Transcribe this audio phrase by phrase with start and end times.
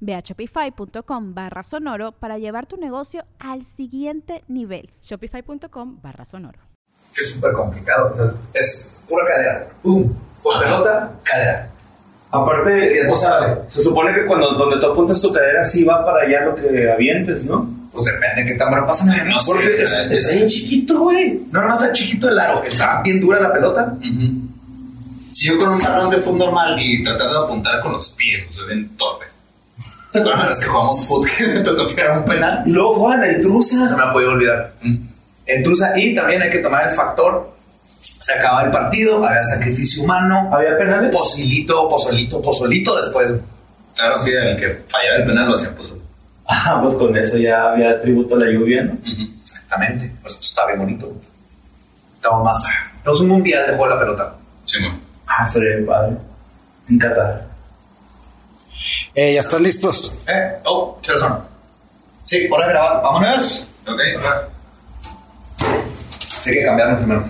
[0.00, 4.90] Ve a shopify.com barra sonoro para llevar tu negocio al siguiente nivel.
[5.02, 6.60] Shopify.com barra sonoro.
[7.16, 8.34] Es súper complicado.
[8.54, 9.68] es pura cadera.
[9.82, 10.12] ¡Pum!
[10.42, 11.70] Por pelota, cadera.
[12.30, 16.26] Aparte, o sea, se supone que cuando donde tú apuntas tu cadera sí va para
[16.26, 17.78] allá lo que avientes, ¿no?
[17.90, 19.04] Pues depende de qué tan pasa.
[19.06, 21.42] No, no porque sé, es, es bien chiquito, güey.
[21.50, 22.62] No, no, está chiquito el aro.
[22.62, 23.96] Está bien dura la pelota.
[25.30, 28.46] Si yo con un balón de fútbol normal y tratar de apuntar con los pies,
[28.50, 29.26] o sea, ven torpe.
[30.18, 32.62] ¿Se acuerdan de las que jugamos fútbol que me tocó tirar un penal?
[32.66, 33.88] Y luego juegan la intrusa.
[33.88, 34.72] Se me ha podido olvidar.
[35.46, 37.56] Intrusa y también hay que tomar el factor.
[38.00, 40.50] Se acaba el partido, había sacrificio humano.
[40.52, 41.14] ¿Había penales?
[41.14, 43.32] Posilito, pozolito, pozolito después.
[43.94, 46.04] Claro, sí, el que fallaba el penal lo hacía pozolito.
[46.48, 48.98] Ah, pues con eso ya había tributo a la lluvia, ¿no?
[49.38, 50.10] Exactamente.
[50.20, 51.12] Pues, pues está bien bonito.
[52.16, 52.66] Estamos más.
[52.96, 54.34] Estamos un mundial de juego la pelota.
[54.64, 54.98] Sí, no.
[55.28, 56.16] Ah, sería bien padre.
[56.88, 57.47] En Qatar.
[59.14, 60.12] Eh, ¿Ya están listos?
[60.26, 60.58] ¿Eh?
[60.64, 61.42] Oh, ¿qué son?
[62.24, 63.02] Sí, hora de grabar.
[63.02, 63.66] Vámonos.
[63.86, 64.24] Ok, ok.
[66.40, 67.24] Sí, hay que cambiarnos primero.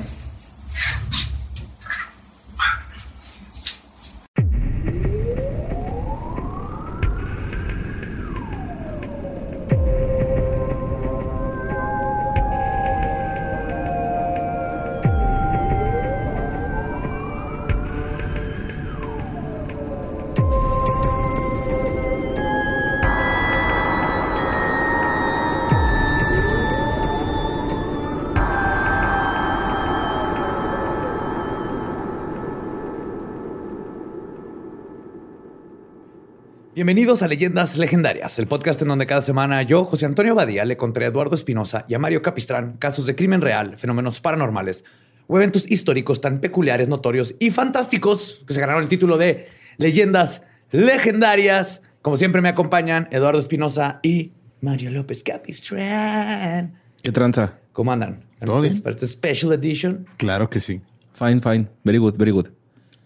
[36.78, 40.76] Bienvenidos a Leyendas Legendarias, el podcast en donde cada semana yo, José Antonio Badía, le
[40.76, 44.84] contaré a Eduardo Espinosa y a Mario Capistrán casos de crimen real, fenómenos paranormales
[45.26, 50.42] o eventos históricos tan peculiares, notorios y fantásticos que se ganaron el título de Leyendas
[50.70, 51.82] Legendarias.
[52.00, 56.78] Como siempre me acompañan Eduardo Espinosa y Mario López Capistrán.
[57.02, 57.54] ¿Qué tranza?
[57.72, 58.20] ¿Cómo andan?
[58.38, 58.72] ¿Todo Para bien?
[58.74, 60.06] este- Para special edition.
[60.16, 60.80] Claro que sí.
[61.12, 61.66] Fine, fine.
[61.82, 62.46] Very good, very good.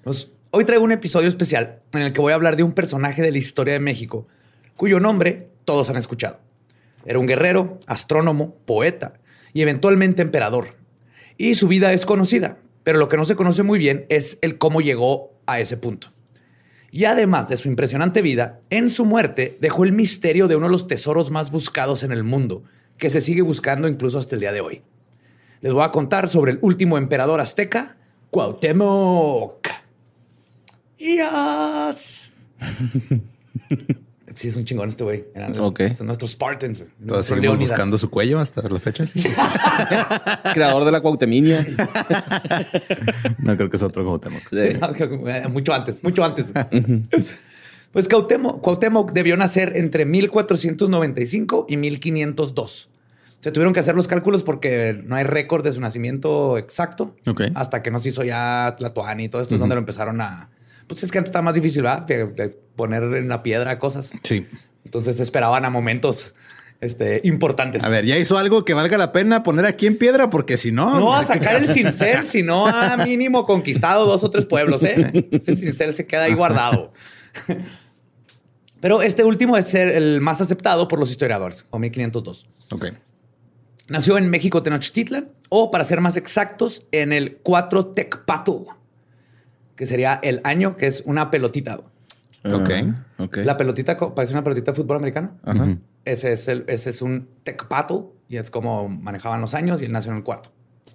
[0.05, 3.23] Pues, hoy traigo un episodio especial en el que voy a hablar de un personaje
[3.23, 4.29] de la historia de México
[4.77, 6.41] cuyo nombre todos han escuchado.
[7.07, 9.15] Era un guerrero, astrónomo, poeta
[9.55, 10.77] y eventualmente emperador.
[11.39, 14.59] Y su vida es conocida, pero lo que no se conoce muy bien es el
[14.59, 16.13] cómo llegó a ese punto.
[16.91, 20.73] Y además de su impresionante vida, en su muerte dejó el misterio de uno de
[20.73, 22.63] los tesoros más buscados en el mundo,
[22.99, 24.83] que se sigue buscando incluso hasta el día de hoy.
[25.63, 27.97] Les voy a contar sobre el último emperador azteca,
[28.31, 29.62] Cuauhtémoc.
[31.03, 32.31] Yes.
[34.35, 35.25] Sí, es un chingón este güey.
[35.35, 35.81] Eran Ok.
[35.95, 36.85] son nuestros Spartans.
[37.07, 39.07] Todos seguimos buscando su cuello hasta la fecha.
[39.07, 39.23] sí.
[40.55, 41.67] creador de la Cuauhteminia.
[43.39, 44.43] no creo que es otro Cuauhtémoc.
[45.51, 46.51] mucho antes, mucho antes.
[47.93, 52.89] pues Cuauhtémoc, Cuauhtémoc debió nacer entre 1495 y 1502.
[53.41, 57.15] Se tuvieron que hacer los cálculos porque no hay récord de su nacimiento exacto.
[57.27, 57.43] Ok.
[57.55, 60.49] Hasta que nos hizo ya Tlatoani y todo esto es donde lo empezaron a...
[60.87, 62.07] Pues es que antes estaba más difícil, ¿verdad?
[62.77, 64.13] Poner en la piedra cosas.
[64.23, 64.47] Sí.
[64.85, 66.35] Entonces esperaban a momentos
[66.83, 67.85] este, importantes.
[67.85, 70.73] A ver, ya hizo algo que valga la pena poner aquí en piedra, porque si
[70.73, 70.99] no.
[70.99, 75.29] No a sacar el cincel, sino a mínimo conquistado dos o tres pueblos, ¿eh?
[75.31, 76.93] Ese cincel se queda ahí guardado.
[78.81, 82.49] Pero este último es el más aceptado por los historiadores, o 1502.
[82.73, 82.87] Ok.
[83.89, 88.65] Nació en México, Tenochtitlan, o para ser más exactos, en el 4 Tecpatl,
[89.77, 91.77] que sería el año que es una pelotita.
[92.45, 92.71] Ok.
[92.71, 93.37] Ah, Ok.
[93.45, 95.39] La pelotita parece una pelotita de fútbol americano.
[96.05, 97.95] Ese es, el, ese es un Tecpatl
[98.29, 100.51] y es como manejaban los años y él nació en el cuarto.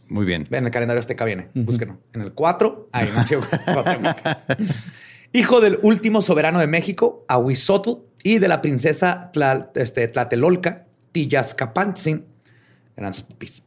[0.10, 0.46] Muy bien.
[0.50, 1.50] Ven, el calendario azteca viene.
[1.54, 1.98] Búsquenlo.
[2.14, 3.42] En el 4, ahí nació.
[5.34, 10.86] Hijo del último soberano de México, Ahuizotl, y de la princesa Tla- este, Tlatelolca.
[12.96, 13.64] Eran sus papis.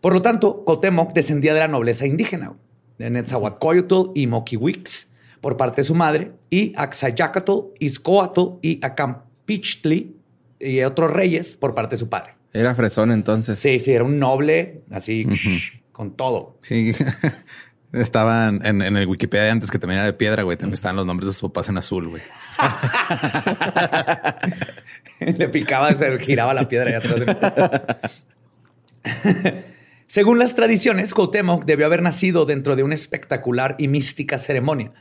[0.00, 2.54] Por lo tanto, Cuauhtémoc descendía de la nobleza indígena,
[2.98, 5.08] Netzahualcoyotl y Moquihuix,
[5.40, 10.16] por parte de su madre, y Axayacatl, Izcoatl y Acampichtli
[10.58, 12.34] y otros reyes por parte de su padre.
[12.52, 13.58] Era fresón entonces.
[13.58, 15.26] Sí, sí, era un noble, así,
[15.92, 16.56] con todo.
[16.62, 16.94] Sí.
[17.92, 20.58] Estaban en, en el Wikipedia de antes que también era de piedra, güey.
[20.58, 22.22] También estaban los nombres de sus papás en azul, güey.
[25.20, 28.24] Le picaba, se giraba la piedra y atrás.
[30.08, 34.92] Según las tradiciones, Cuauhtémoc debió haber nacido dentro de una espectacular y mística ceremonia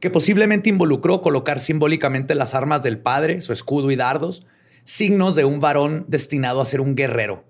[0.00, 4.46] que posiblemente involucró colocar simbólicamente las armas del padre, su escudo y dardos,
[4.84, 7.44] signos de un varón destinado a ser un guerrero.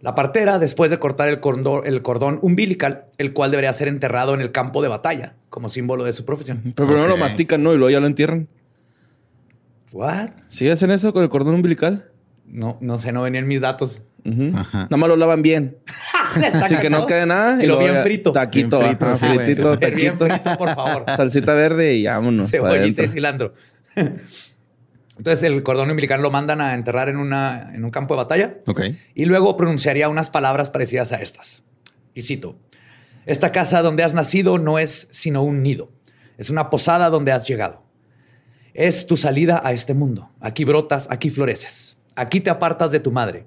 [0.00, 4.34] La partera, después de cortar el cordón, el cordón umbilical, el cual debería ser enterrado
[4.34, 6.74] en el campo de batalla, como símbolo de su profesión.
[6.76, 7.72] Pero primero lo mastican, ¿no?
[7.72, 8.48] Y luego ya lo entierran.
[9.92, 10.30] ¿What?
[10.48, 12.10] ¿Sí hacen eso con el cordón umbilical?
[12.46, 14.02] No, no sé, no venían mis datos.
[14.26, 15.78] Nada más lo lavan bien.
[16.54, 17.62] Así que no quede nada.
[17.62, 18.32] Y lo bien frito.
[18.32, 19.38] Taquito, Bien frito, ajá, sí, güey.
[19.46, 20.26] fritito, bien taquito.
[20.26, 21.04] frito, por favor.
[21.16, 22.50] Salsita verde y vámonos.
[22.50, 23.54] Cebollita y cilantro.
[25.18, 28.54] Entonces el cordón umbilical lo mandan a enterrar en, una, en un campo de batalla
[28.66, 28.82] Ok.
[29.14, 31.62] y luego pronunciaría unas palabras parecidas a estas.
[32.14, 32.58] Y cito,
[33.24, 35.90] esta casa donde has nacido no es sino un nido,
[36.36, 37.82] es una posada donde has llegado.
[38.74, 40.30] Es tu salida a este mundo.
[40.38, 41.96] Aquí brotas, aquí floreces.
[42.14, 43.46] Aquí te apartas de tu madre,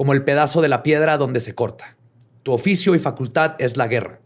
[0.00, 1.94] como el pedazo de la piedra donde se corta.
[2.42, 4.20] Tu oficio y facultad es la guerra.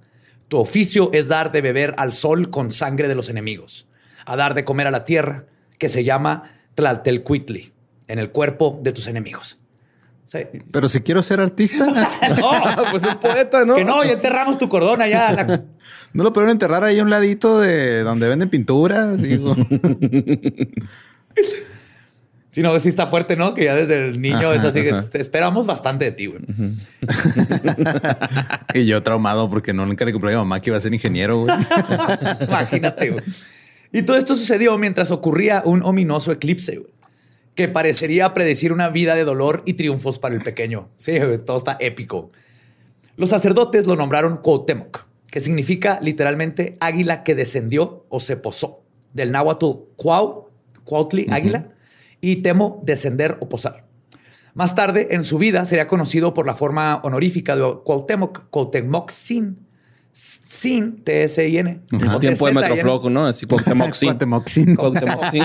[0.46, 3.88] Tu oficio es dar de beber al sol con sangre de los enemigos,
[4.24, 6.44] a dar de comer a la tierra, que se llama
[6.76, 7.72] Tlaltelcuitli,
[8.06, 9.58] en el cuerpo de tus enemigos.
[10.26, 10.42] Sí.
[10.70, 11.86] Pero si quiero ser artista,
[12.38, 12.52] ¡No!
[12.92, 13.74] Pues es poeta, ¿no?
[13.74, 15.32] Que no, ya enterramos tu cordón allá.
[15.32, 15.64] la-
[16.12, 19.18] no lo pueden enterrar ahí a un ladito de donde venden pinturas.
[22.54, 23.52] Sí, no, sí está fuerte, ¿no?
[23.52, 26.40] Que ya desde el niño es Ajá, así que te esperamos bastante de ti, güey.
[28.74, 30.94] y yo traumado porque no nunca le compré a mi mamá que iba a ser
[30.94, 31.56] ingeniero, güey.
[32.46, 33.24] Imagínate, güey.
[33.90, 36.92] Y todo esto sucedió mientras ocurría un ominoso eclipse, güey,
[37.56, 40.90] que parecería predecir una vida de dolor y triunfos para el pequeño.
[40.94, 42.30] Sí, güey, todo está épico.
[43.16, 49.32] Los sacerdotes lo nombraron Cuauhtémoc, que significa literalmente águila que descendió o se posó, del
[49.32, 50.50] náhuatl cuau,
[50.84, 51.73] cuautli, águila,
[52.30, 53.84] y temo, descender o posar.
[54.54, 59.10] Más tarde, en su vida, sería conocido por la forma honorífica de Cuauhtémoc, Cuauhtémoc
[60.14, 61.81] Sin, Sin, T-S-I-N.
[61.90, 62.55] En su O tiempo de.
[62.55, 63.26] Metrofloco, ¿no?
[63.26, 63.46] Así.
[63.46, 64.76] Cuauhtémoc-Sin.
[64.76, 65.43] Cuauhtémoc-Sin.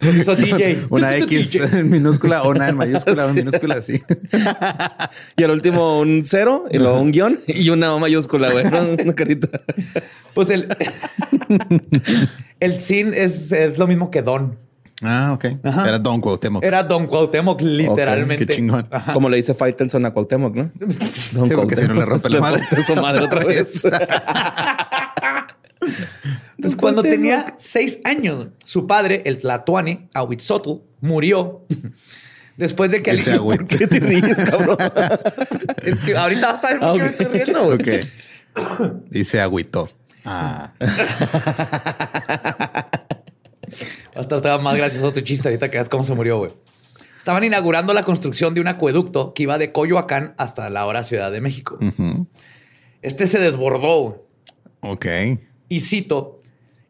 [0.00, 0.86] Los hizo DJ.
[0.90, 1.78] Una X DJ.
[1.78, 4.02] en minúscula, una en mayúscula, una en minúscula, así.
[5.38, 8.64] Y al último un cero, y luego un guion y una O mayúscula, güey.
[8.70, 9.02] ¿no?
[9.04, 9.48] Una carita.
[10.34, 10.68] Pues el,
[12.60, 14.58] el Sin es, es lo mismo que Don.
[15.02, 15.46] Ah, ok.
[15.64, 15.88] Ajá.
[15.88, 16.62] Era Don Cuauhtémoc.
[16.62, 18.44] Era Don Cuauhtémoc, literalmente.
[18.46, 18.86] qué chingón.
[18.90, 19.12] Ajá.
[19.14, 20.70] Como le dice Faitelson a Cuauhtémoc, ¿no?
[21.32, 22.64] Don Sí, porque si no le rompe la madre.
[22.86, 23.82] su madre otra vez.
[26.60, 31.64] Pues cuando tenía seis años, su padre, el Tlatuani, Ahuitzotl, murió.
[32.58, 33.62] Después de que alguien- Ahuit.
[33.62, 34.76] ¿Qué te ríes, cabrón?
[35.82, 37.10] Es que ahorita vas a ver por qué me ok.
[37.10, 37.64] estoy riendo.
[37.64, 37.80] güey.
[37.80, 37.88] Ok.
[39.08, 39.88] Dice agüito.
[40.26, 40.74] Ah.
[44.28, 46.52] Va a más gracioso tu chiste ahorita que veas cómo se murió, güey.
[47.18, 51.30] Estaban inaugurando la construcción de un acueducto que iba de Coyoacán hasta la ahora Ciudad
[51.30, 51.78] de México.
[53.02, 54.26] Este se desbordó.
[54.82, 55.06] Ok.
[55.68, 56.38] y cito,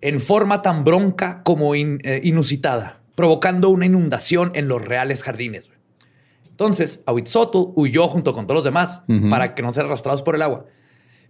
[0.00, 5.70] en forma tan bronca como in- eh, inusitada, provocando una inundación en los reales jardines.
[6.48, 10.42] Entonces, Ahuitzotl huyó junto con todos los demás para que no sean arrastrados por el
[10.42, 10.66] agua.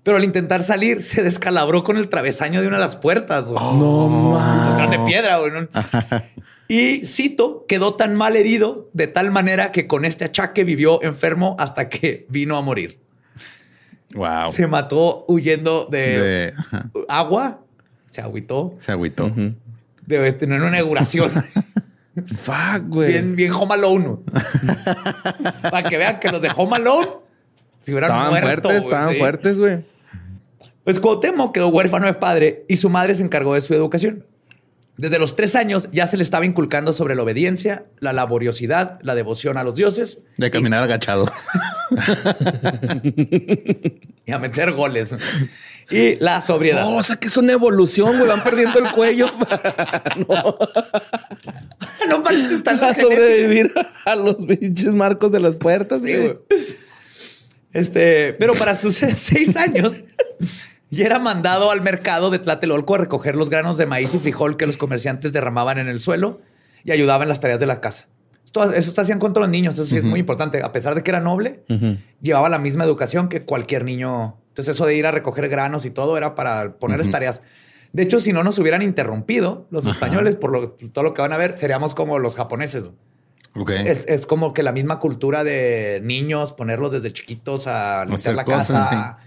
[0.02, 3.49] Pero al intentar salir, se descalabró con el travesaño de una de las puertas.
[3.49, 3.62] güey.
[3.62, 5.52] No Pues eran de piedra, güey.
[5.52, 5.69] ¿no?
[6.69, 11.57] Y Cito quedó tan mal herido de tal manera que con este achaque vivió enfermo
[11.59, 13.00] hasta que vino a morir.
[14.14, 14.52] Wow.
[14.52, 16.54] Se mató huyendo de,
[17.09, 17.64] agua,
[18.12, 19.26] se agüitó, Se agüitó.
[19.26, 19.54] Ujú.
[20.07, 21.30] debe tener una inauguración
[22.38, 23.09] Fuck, güey.
[23.12, 24.19] bien, bien Home Alone.
[25.62, 27.09] Para que vean que los de Home Alone
[27.81, 28.69] si hubieran Estaban muerto.
[28.69, 29.19] fuertes, estaban sí.
[29.19, 29.79] fuertes, güey.
[30.85, 34.25] Pues Cuauhtémoc quedó huérfano de padre y su madre se encargó de su educación.
[34.97, 39.15] Desde los tres años ya se le estaba inculcando sobre la obediencia, la laboriosidad, la
[39.15, 41.33] devoción a los dioses De caminar agachado.
[44.27, 45.15] y a meter goles.
[45.91, 46.85] Y la sobriedad.
[46.87, 48.29] Oh, o sea que es una evolución, güey.
[48.29, 49.27] Van perdiendo el cuello
[52.09, 53.73] no parece estar para sobrevivir
[54.05, 56.37] a los pinches marcos de las puertas, Sí, güey.
[57.73, 60.00] Este, pero para sus seis años
[60.91, 64.57] ya era mandado al mercado de Tlatelolco a recoger los granos de maíz y frijol
[64.57, 66.41] que los comerciantes derramaban en el suelo
[66.85, 68.09] y ayudaba en las tareas de la casa.
[68.53, 69.75] Todo eso te hacían contra los niños.
[69.75, 70.61] Eso sí es muy importante.
[70.62, 71.62] A pesar de que era noble,
[72.21, 74.39] llevaba la misma educación que cualquier niño.
[74.49, 77.43] Entonces, eso de ir a recoger granos y todo era para ponerles tareas.
[77.93, 81.33] De hecho, si no nos hubieran interrumpido los españoles por lo- todo lo que van
[81.33, 82.91] a ver, seríamos como los japoneses.
[83.87, 88.45] Es, es como que la misma cultura de niños, ponerlos desde chiquitos a limpiar la
[88.45, 89.19] cosas, casa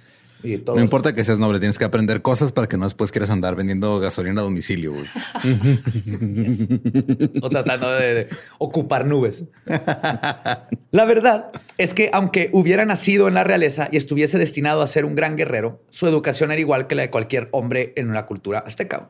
[0.44, 0.78] y todo.
[0.78, 3.56] No importa que seas noble, tienes que aprender cosas para que no después quieras andar
[3.56, 4.94] vendiendo gasolina a domicilio.
[4.94, 5.06] güey.
[7.42, 8.28] o tratando de, de
[8.60, 9.44] ocupar nubes.
[10.92, 15.04] La verdad es que aunque hubiera nacido en la realeza y estuviese destinado a ser
[15.06, 18.60] un gran guerrero, su educación era igual que la de cualquier hombre en una cultura
[18.60, 19.10] azteca.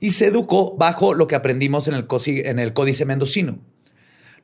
[0.00, 3.58] Y se educó bajo lo que aprendimos en el, en el Códice Mendocino.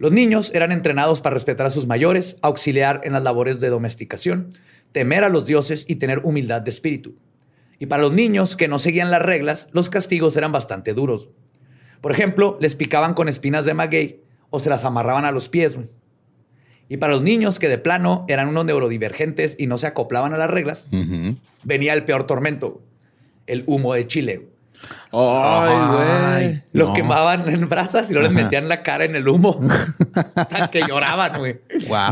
[0.00, 4.48] Los niños eran entrenados para respetar a sus mayores, auxiliar en las labores de domesticación,
[4.92, 7.16] temer a los dioses y tener humildad de espíritu.
[7.78, 11.28] Y para los niños que no seguían las reglas, los castigos eran bastante duros.
[12.00, 15.78] Por ejemplo, les picaban con espinas de maguey o se las amarraban a los pies.
[16.88, 20.38] Y para los niños que de plano eran unos neurodivergentes y no se acoplaban a
[20.38, 20.86] las reglas,
[21.62, 22.80] venía el peor tormento,
[23.46, 24.48] el humo de Chile.
[25.12, 25.74] Ay,
[26.46, 26.62] güey.
[26.72, 26.94] Los no.
[26.94, 28.44] quemaban en brasas y luego les Ajá.
[28.44, 29.60] metían la cara en el humo.
[30.34, 31.60] Hasta que lloraban, güey.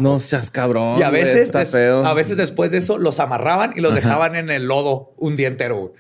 [0.01, 0.99] No seas cabrón.
[0.99, 2.05] Y a veces, está des- feo.
[2.05, 5.49] a veces después de eso los amarraban y los dejaban en el lodo un día
[5.49, 5.77] entero.
[5.79, 5.93] güey.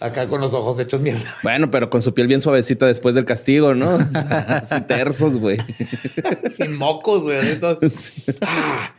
[0.00, 1.36] Acá con los ojos hechos mierda.
[1.42, 3.90] Bueno, pero con su piel bien suavecita después del castigo, ¿no?
[4.48, 5.56] Así tersos, güey.
[6.50, 7.38] Sin mocos, güey.
[8.42, 8.92] Ah,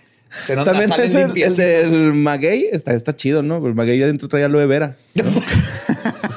[0.46, 2.70] se nota También salen es el, el del maguey.
[2.72, 3.58] Está, está chido, ¿no?
[3.68, 4.96] El maguey adentro traía aloe vera.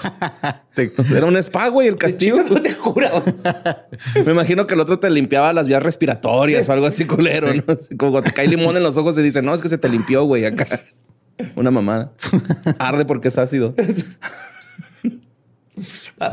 [0.74, 2.42] Te- Era un spa, güey, el castigo.
[2.42, 3.08] No te juro.
[4.24, 7.48] Me imagino que el otro te limpiaba las vías respiratorias o algo así culero,
[7.98, 9.88] como cuando te cae limón en los ojos y dice, no, es que se te
[9.88, 10.66] limpió, güey, acá.
[11.56, 12.12] Una mamada.
[12.78, 13.74] Arde porque es ácido.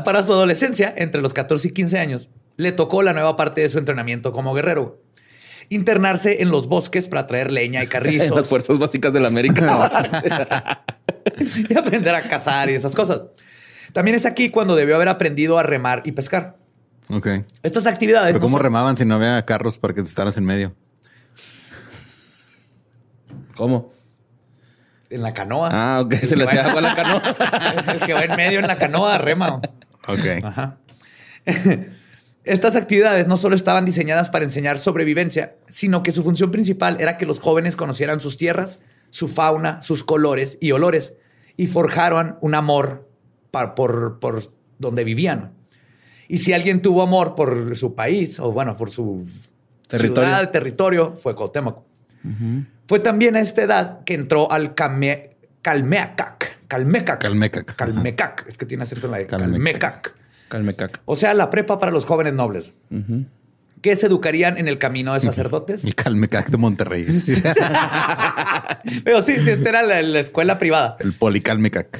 [0.04, 3.68] Para su adolescencia, entre los 14 y 15 años, le tocó la nueva parte de
[3.68, 5.00] su entrenamiento como guerrero.
[5.68, 9.28] Internarse en los bosques para traer leña y En las carrizos fuerzas básicas de la
[9.28, 10.82] América.
[11.68, 13.22] y aprender a cazar y esas cosas.
[13.92, 16.56] También es aquí cuando debió haber aprendido a remar y pescar.
[17.08, 17.28] Ok.
[17.62, 20.36] Estas actividades Pero no ¿cómo son- remaban si no había carros para que te estaras
[20.36, 20.74] en medio?
[23.56, 23.90] ¿Cómo?
[25.08, 25.70] en la canoa.
[25.72, 26.14] Ah, ok.
[26.16, 27.22] Se le hacía agua a la canoa.
[27.94, 29.60] El que va en medio en la canoa rema.
[30.08, 30.44] Ok.
[30.44, 30.78] Ajá.
[32.44, 37.16] Estas actividades no solo estaban diseñadas para enseñar sobrevivencia, sino que su función principal era
[37.18, 41.14] que los jóvenes conocieran sus tierras, su fauna, sus colores y olores,
[41.56, 43.08] y forjaran un amor
[43.50, 44.42] por, por
[44.78, 45.52] donde vivían.
[46.28, 49.26] Y si alguien tuvo amor por su país, o bueno, por su
[49.88, 50.28] Territorio.
[50.28, 51.84] ciudad, territorio, fue Cuauhtémoc.
[52.88, 55.30] Fue también a esta edad que entró al Came-
[55.62, 56.58] Calmecac.
[56.68, 57.20] Calmecac.
[57.20, 57.76] Calmecac.
[57.76, 58.44] Calmecac.
[58.48, 59.26] Es que tiene acento en la E.
[59.26, 60.14] Calmecac.
[60.48, 60.90] Calmecac.
[60.90, 61.02] Calme.
[61.04, 62.72] O sea, la prepa para los jóvenes nobles.
[63.86, 65.84] Que se educarían en el camino de sacerdotes.
[65.84, 67.06] El Calmecac de Monterrey.
[69.04, 70.96] Pero sí, sí, esta era la, la escuela privada.
[70.98, 71.96] El Policalmecac.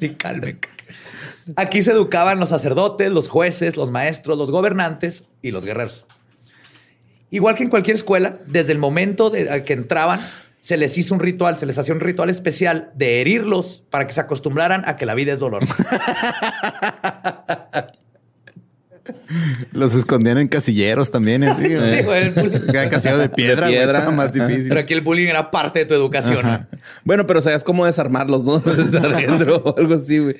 [0.00, 0.70] Y Calmecac.
[1.56, 6.06] Aquí se educaban los sacerdotes, los jueces, los maestros, los gobernantes y los guerreros.
[7.30, 10.20] Igual que en cualquier escuela, desde el momento de que entraban,
[10.66, 14.12] se les hizo un ritual, se les hacía un ritual especial de herirlos para que
[14.12, 15.62] se acostumbraran a que la vida es dolor.
[19.70, 21.44] Los escondían en casilleros también.
[21.44, 21.94] así, güey.
[21.94, 23.68] Sí, güey, el casillero de piedra.
[23.68, 24.10] De piedra.
[24.10, 24.66] más difícil.
[24.66, 26.44] Pero aquí el bullying era parte de tu educación.
[26.44, 26.66] ¿no?
[27.04, 28.58] Bueno, pero sabías cómo desarmarlos, ¿no?
[28.74, 30.34] Desde adentro o algo así, güey.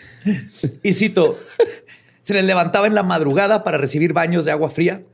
[0.83, 1.39] Y cito,
[2.23, 5.05] se les levantaba en la madrugada para recibir baños de agua fría,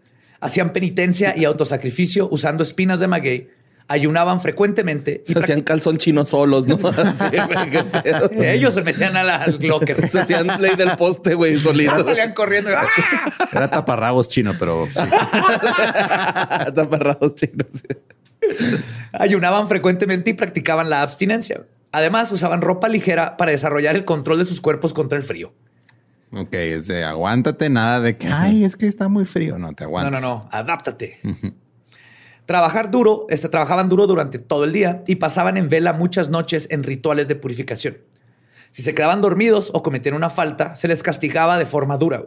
[0.40, 3.50] hacían penitencia y autosacrificio usando espinas de maguey,
[3.92, 6.76] ayunaban frecuentemente Se hacían calzón chino solos, ¿no?
[8.42, 10.08] Ellos se metían a la- al locker.
[10.08, 12.04] Se hacían ley del poste, güey, solitos.
[12.04, 12.70] Salían corriendo.
[12.76, 12.86] ¡ah!
[13.52, 15.00] Era taparrabos chino, pero sí.
[16.74, 17.66] Taparrados chinos.
[19.12, 21.62] Ayunaban frecuentemente y practicaban la abstinencia.
[21.92, 25.52] Además, usaban ropa ligera para desarrollar el control de sus cuerpos contra el frío.
[26.34, 29.58] Ok, es de aguántate, nada de que, ay, es que está muy frío.
[29.58, 30.22] No te No, aguantas.
[30.22, 31.18] no, no, adáptate.
[32.46, 36.66] Trabajar duro, este, trabajaban duro durante todo el día y pasaban en vela muchas noches
[36.70, 37.98] en rituales de purificación.
[38.70, 42.26] Si se quedaban dormidos o cometían una falta, se les castigaba de forma dura.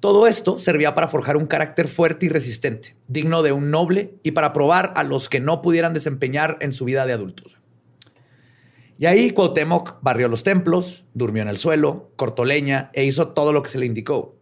[0.00, 4.32] Todo esto servía para forjar un carácter fuerte y resistente, digno de un noble y
[4.32, 7.58] para probar a los que no pudieran desempeñar en su vida de adultos.
[8.98, 13.52] Y ahí Cuauhtémoc barrió los templos, durmió en el suelo, cortó leña e hizo todo
[13.52, 14.36] lo que se le indicó.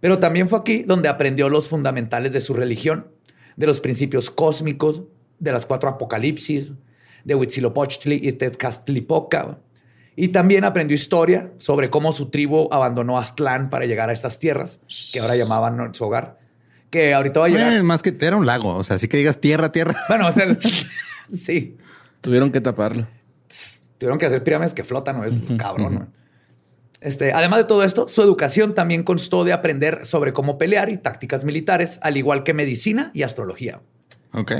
[0.00, 3.08] Pero también fue aquí donde aprendió los fundamentales de su religión,
[3.56, 5.02] de los principios cósmicos,
[5.38, 6.72] de las cuatro apocalipsis,
[7.24, 9.58] de Huitzilopochtli y Tezcatlipoca,
[10.14, 14.80] Y también aprendió historia sobre cómo su tribu abandonó Aztlán para llegar a estas tierras,
[15.12, 16.38] que ahora llamaban su hogar.
[16.90, 17.72] Que ahorita va a llegar.
[17.72, 18.76] Eh, más que era un lago.
[18.76, 19.96] O sea, así que digas tierra, tierra.
[20.08, 20.46] Bueno, o sea,
[21.32, 21.78] sí.
[22.20, 23.08] Tuvieron que taparlo.
[23.96, 25.24] Tuvieron que hacer pirámides que flotan, ¿no?
[25.24, 26.21] Es cabrón, ¿no?
[27.02, 30.96] Este, además de todo esto, su educación también constó de aprender sobre cómo pelear y
[30.96, 33.80] tácticas militares, al igual que medicina y astrología.
[34.32, 34.52] Ok.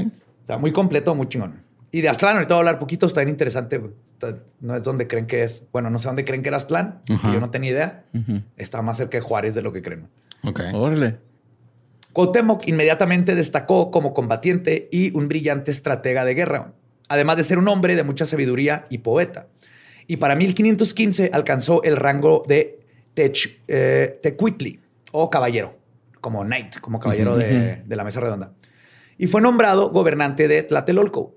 [0.42, 1.62] O sea, muy completo, muy chingón.
[1.92, 3.80] Y de Aztlán, ahorita voy a hablar poquito, está bien interesante.
[4.14, 5.62] Está- no es donde creen que es.
[5.72, 8.04] Bueno, no sé dónde creen que era Aztlán, que yo no tenía idea.
[8.56, 10.08] Está más cerca de Juárez de lo que creen.
[10.42, 10.60] Ok.
[10.74, 11.18] Órale.
[12.12, 16.72] Cuauhtémoc inmediatamente destacó como combatiente y un brillante estratega de guerra,
[17.08, 19.46] además de ser un hombre de mucha sabiduría y poeta.
[20.12, 22.80] Y para 1515 alcanzó el rango de
[23.14, 24.78] tech, eh, tecuitli
[25.10, 25.78] o caballero,
[26.20, 28.52] como knight, como caballero de, de la mesa redonda.
[29.16, 31.34] Y fue nombrado gobernante de Tlatelolco.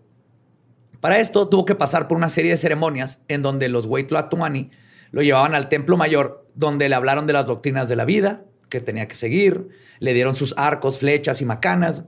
[1.00, 4.72] Para esto tuvo que pasar por una serie de ceremonias en donde los Huaytlatuani
[5.12, 8.82] lo llevaban al templo mayor, donde le hablaron de las doctrinas de la vida que
[8.82, 12.04] tenía que seguir, le dieron sus arcos, flechas y macanas,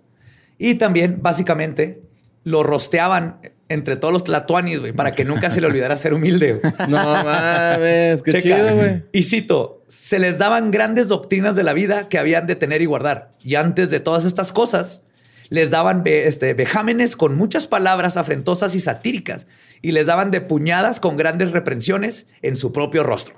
[0.58, 2.02] y también, básicamente,
[2.44, 6.62] lo rosteaban entre todos los tlatoanis, güey, para que nunca se le olvidara ser humilde.
[6.88, 8.42] No mames, qué Checa.
[8.44, 9.04] chido, güey.
[9.12, 12.86] Y cito, se les daban grandes doctrinas de la vida que habían de tener y
[12.86, 13.32] guardar.
[13.42, 15.02] Y antes de todas estas cosas,
[15.50, 19.48] les daban este, vejámenes con muchas palabras afrentosas y satíricas.
[19.82, 23.36] Y les daban de puñadas con grandes reprensiones en su propio rostro.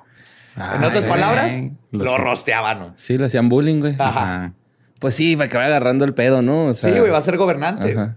[0.55, 1.09] en Ay, otras güey.
[1.09, 1.51] palabras,
[1.91, 2.79] Lo lo rosteaban.
[2.79, 2.93] ¿no?
[2.97, 3.95] Sí, le hacían bullying, güey.
[3.99, 4.09] Ajá.
[4.21, 4.53] Ajá.
[4.99, 6.65] Pues sí, para que vaya agarrando el pedo, ¿no?
[6.65, 7.93] O sea, sí, güey, va a ser gobernante.
[7.93, 8.15] Ajá.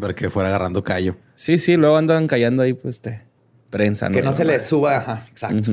[0.00, 1.16] Para que fuera agarrando callo.
[1.34, 3.20] Sí, sí, luego andaban callando ahí, pues, de
[3.70, 4.14] prensa, ¿no?
[4.16, 4.96] Que no se le suba.
[4.98, 5.72] Ajá, exacto.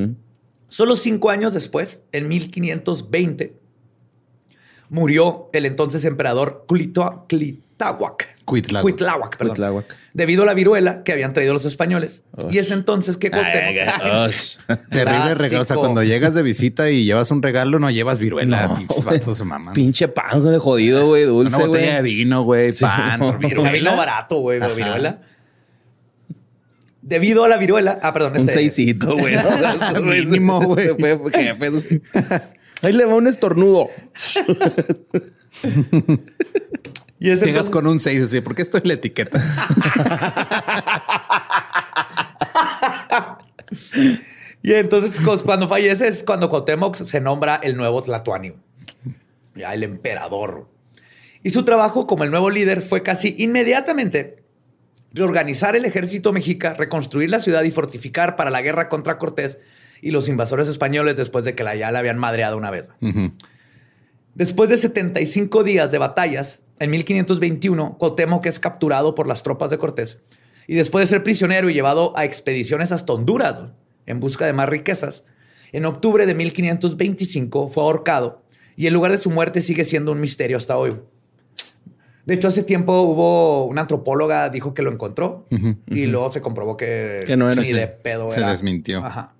[0.68, 3.54] Solo cinco años después, en 1520,
[4.88, 8.28] murió el entonces emperador Clito- Clitláhuac.
[8.44, 8.82] Cuitláhuac.
[8.82, 9.54] Cuitláhuac, perdón.
[9.54, 9.84] Cuitláhuac.
[10.14, 12.24] Debido a la viruela que habían traído los españoles.
[12.50, 13.30] Y es entonces que.
[13.30, 13.84] Terrible
[15.34, 15.62] regalo.
[15.62, 18.66] O sea, cuando llegas de visita y llevas un regalo, no llevas viruela.
[18.66, 19.18] No, Pinches güey.
[19.20, 19.74] vatos se maman.
[19.74, 22.14] Pinche pan de jodido, güey, Una dulce, botella de güey.
[22.16, 23.20] vino, güey, Sí, pan.
[23.20, 23.26] no.
[23.26, 23.72] por Vino, viruela.
[23.72, 25.20] vino barato, güey, viruela.
[27.02, 27.98] Debido a la viruela...
[28.02, 28.32] Ah, perdón.
[28.32, 29.34] Un este- seisito, güey.
[29.34, 29.48] ¿no?
[29.48, 30.88] O sea, Mínimo, güey.
[32.82, 33.88] Ahí le va un estornudo.
[37.18, 39.40] Y es Llegas entonces- con un 6 así, ¿por qué estoy en la etiqueta?
[44.62, 48.54] Y entonces cuando fallece es cuando Cuauhtémoc se nombra el nuevo Tlatuani.
[49.54, 50.68] Ya el emperador.
[51.42, 54.41] Y su trabajo como el nuevo líder fue casi inmediatamente
[55.12, 59.58] reorganizar el ejército mexica, reconstruir la ciudad y fortificar para la guerra contra Cortés
[60.00, 62.88] y los invasores españoles después de que la, ya la habían madreado una vez.
[64.34, 69.78] Después de 75 días de batallas, en 1521, Cuauhtémoc es capturado por las tropas de
[69.78, 70.18] Cortés
[70.66, 73.60] y después de ser prisionero y llevado a expediciones hasta Honduras
[74.06, 75.24] en busca de más riquezas,
[75.72, 78.42] en octubre de 1525 fue ahorcado
[78.76, 80.96] y el lugar de su muerte sigue siendo un misterio hasta hoy.
[82.24, 85.46] De hecho, hace tiempo hubo una antropóloga dijo que lo encontró
[85.88, 88.50] y luego se comprobó que, Que no era ni de pedo Se era.
[88.50, 89.04] desmintió.
[89.04, 89.32] Ajá.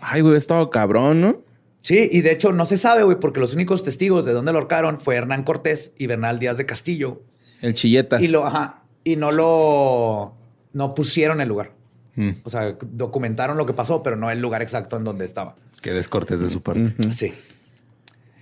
[0.00, 1.36] Ay, güey, estado cabrón, ¿no?
[1.80, 4.58] Sí, y de hecho no se sabe, güey, porque los únicos testigos de dónde lo
[4.58, 7.22] ahorcaron fue Hernán Cortés y Bernal Díaz de Castillo.
[7.60, 8.20] El chilletas.
[8.22, 10.34] Y lo, ajá, y no lo,
[10.72, 11.72] no pusieron el lugar.
[12.16, 15.56] Mm, O sea, documentaron lo que pasó, pero no el lugar exacto en donde estaba.
[15.80, 16.94] Qué descortés de su parte.
[17.12, 17.32] Sí.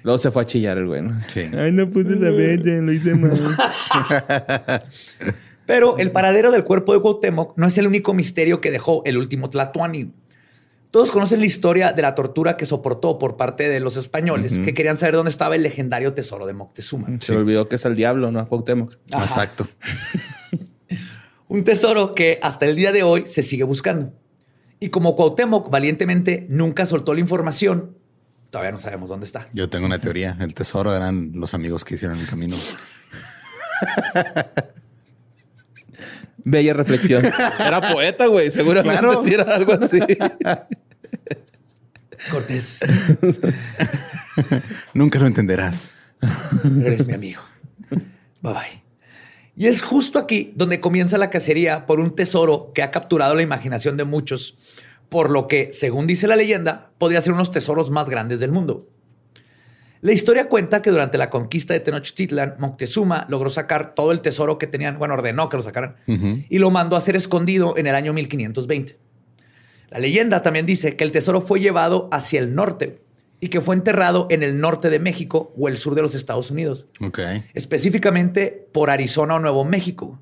[0.03, 1.19] Luego se fue a chillar el güey, ¿no?
[1.29, 1.51] Sí.
[1.57, 3.33] Ay, no puse la venta, lo hice mal.
[5.67, 9.17] Pero el paradero del cuerpo de Cuauhtémoc no es el único misterio que dejó el
[9.19, 10.11] último Tlatuani.
[10.91, 14.75] Todos conocen la historia de la tortura que soportó por parte de los españoles que
[14.75, 17.09] querían saber dónde estaba el legendario tesoro de Moctezuma.
[17.21, 18.49] Se olvidó que es el diablo, ¿no?
[18.49, 18.97] Cuauhtémoc.
[19.13, 19.23] Ajá.
[19.23, 19.69] Exacto.
[21.47, 24.13] Un tesoro que hasta el día de hoy se sigue buscando.
[24.81, 27.97] Y como Cuauhtémoc valientemente nunca soltó la información,
[28.51, 29.49] todavía no sabemos dónde está.
[29.53, 30.37] Yo tengo una teoría.
[30.41, 32.57] El tesoro eran los amigos que hicieron el camino.
[36.45, 37.25] Bella reflexión.
[37.59, 38.51] Era poeta, güey.
[38.51, 39.23] Seguramente Claro.
[39.23, 40.01] sí era algo así.
[42.31, 42.79] Cortés,
[44.95, 45.97] Nunca lo entenderás.
[46.83, 47.41] eres mi amigo.
[48.43, 48.83] Bye bye.
[49.57, 53.43] Y es justo aquí donde comienza la cacería por un tesoro que ha capturado la
[53.43, 54.57] imaginación de muchos,
[55.11, 58.41] por lo que, según dice la leyenda, podría ser uno de los tesoros más grandes
[58.41, 58.89] del mundo.
[60.03, 64.57] La historia cuenta que durante la conquista de Tenochtitlan, Moctezuma logró sacar todo el tesoro
[64.57, 67.95] que tenían, bueno, ordenó que lo sacaran, y lo mandó a ser escondido en el
[67.95, 68.99] año 1520.
[69.91, 73.03] La leyenda también dice que el tesoro fue llevado hacia el norte
[73.41, 76.51] y que fue enterrado en el norte de México o el sur de los Estados
[76.51, 76.87] Unidos,
[77.53, 80.21] específicamente por Arizona o Nuevo México.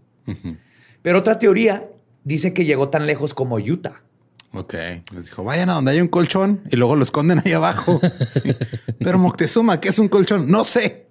[1.03, 1.85] Pero otra teoría
[2.25, 4.03] dice que llegó tan lejos como Utah.
[4.53, 4.75] Ok.
[5.13, 8.01] Les dijo, vayan a donde hay un colchón y luego lo esconden ahí abajo.
[8.29, 8.55] Sí.
[8.99, 10.51] Pero Moctezuma, ¿qué es un colchón?
[10.51, 11.07] No sé.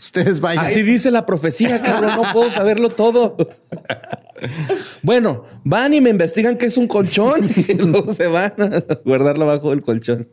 [0.00, 0.64] Ustedes vayan.
[0.64, 2.12] Así dice la profecía, cabrón.
[2.16, 3.36] No puedo saberlo todo.
[5.02, 9.44] Bueno, van y me investigan qué es un colchón y luego se van a guardarlo
[9.44, 10.28] abajo del colchón.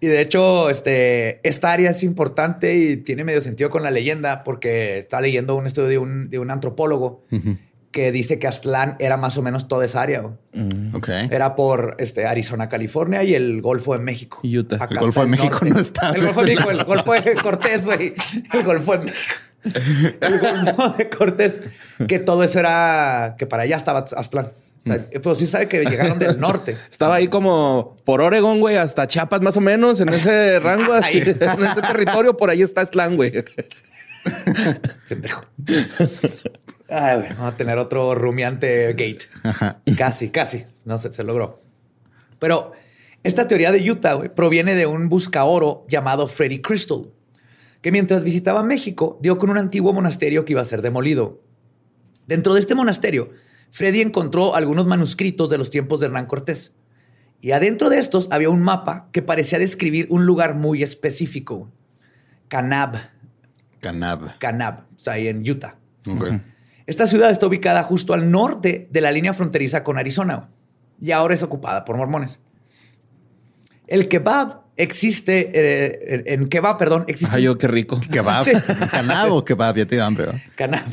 [0.00, 4.44] Y de hecho, este, esta área es importante y tiene medio sentido con la leyenda
[4.44, 7.26] porque está leyendo un estudio de un, de un antropólogo
[7.90, 10.20] que dice que Aztlán era más o menos toda esa área.
[10.20, 10.34] güey.
[10.94, 11.08] Ok.
[11.30, 14.40] Era por este, Arizona, California y el Golfo de México.
[14.44, 14.76] Utah.
[14.76, 15.70] Acá El Golfo de México norte.
[15.70, 18.14] no está El Golfo de México, el Golfo de Cortés, güey.
[18.52, 19.34] El Golfo de México.
[20.20, 21.60] El Golfo de Cortés.
[22.06, 23.34] Que todo eso era...
[23.38, 24.52] Que para allá estaba Aztlán.
[24.82, 26.76] O sea, pero sí sabe que llegaron del norte.
[26.90, 31.18] Estaba ahí como por Oregon, güey, hasta Chiapas más o menos, en ese rango, así,
[31.18, 31.36] Ahí.
[31.40, 33.44] en ese territorio, por ahí está Slan, güey.
[35.08, 35.44] Pendejo.
[36.90, 39.28] Ay, güey, vamos a tener otro rumiante gate.
[39.96, 40.66] Casi, casi.
[40.84, 41.62] No sé, se logró.
[42.38, 42.72] Pero
[43.22, 47.10] esta teoría de Utah güey, proviene de un buscaoro llamado Freddy Crystal,
[47.82, 51.42] que mientras visitaba México dio con un antiguo monasterio que iba a ser demolido.
[52.26, 53.30] Dentro de este monasterio,
[53.70, 56.72] Freddy encontró algunos manuscritos de los tiempos de Hernán Cortés.
[57.40, 61.70] Y adentro de estos había un mapa que parecía describir un lugar muy específico.
[62.48, 62.96] Canab,
[63.80, 64.38] Canab.
[64.38, 65.76] Canab, está ahí en Utah.
[66.08, 66.32] Ok.
[66.90, 70.48] Esta ciudad está ubicada justo al norte de la línea fronteriza con Arizona
[71.00, 72.40] y ahora es ocupada por mormones.
[73.86, 78.00] El kebab existe, eh, en kebab, perdón, existe Ay, yo qué rico.
[78.10, 78.44] Kebab.
[78.44, 78.50] Sí.
[78.90, 79.76] Canab o kebab.
[79.76, 80.32] Ya te dio hambre.
[80.56, 80.88] Canab.